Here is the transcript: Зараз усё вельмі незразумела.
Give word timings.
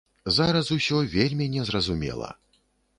Зараз 0.37 0.71
усё 0.77 1.03
вельмі 1.15 1.49
незразумела. 1.59 2.35